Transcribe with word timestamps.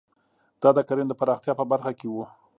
دا 0.61 0.69
د 0.77 0.79
کرنې 0.87 1.05
د 1.09 1.13
پراختیا 1.19 1.53
په 1.59 1.65
برخه 1.71 1.91
کې 1.99 2.07
وو. 2.09 2.25